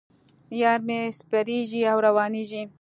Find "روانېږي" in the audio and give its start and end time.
2.05-2.61